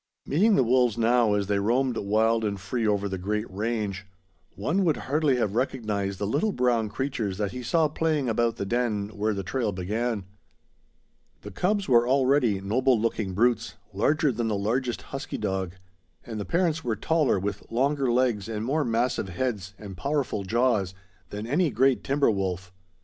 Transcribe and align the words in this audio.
Meeting 0.25 0.55
the 0.55 0.63
wolves 0.63 0.97
now, 0.97 1.35
as 1.35 1.45
they 1.45 1.59
roamed 1.59 1.95
wild 1.95 2.43
and 2.43 2.59
free 2.59 2.87
over 2.87 3.07
the 3.07 3.19
great 3.19 3.45
range, 3.51 4.07
one 4.55 4.83
would 4.83 4.97
hardly 4.97 5.35
have 5.35 5.53
recognized 5.53 6.17
the 6.17 6.25
little 6.25 6.51
brown 6.51 6.89
creatures 6.89 7.37
that 7.37 7.51
he 7.51 7.61
saw 7.61 7.87
playing 7.87 8.27
about 8.27 8.55
the 8.55 8.65
den 8.65 9.09
where 9.09 9.35
the 9.35 9.43
trail 9.43 9.71
began. 9.71 10.25
The 11.41 11.51
cubs 11.51 11.87
were 11.87 12.07
already 12.07 12.59
noble 12.59 12.99
looking 12.99 13.35
brutes, 13.35 13.75
larger 13.93 14.31
than 14.31 14.47
the 14.47 14.55
largest 14.57 15.03
husky 15.03 15.37
dog; 15.37 15.73
and 16.25 16.39
the 16.39 16.45
parents 16.45 16.83
were 16.83 16.95
taller, 16.95 17.37
with 17.37 17.69
longer 17.69 18.11
legs 18.11 18.49
and 18.49 18.65
more 18.65 18.83
massive 18.83 19.29
heads 19.29 19.75
and 19.77 19.95
powerful 19.95 20.41
jaws, 20.43 20.95
than 21.29 21.45
any 21.45 21.69
great 21.69 22.03
timber 22.03 22.31
wolf. 22.31 22.73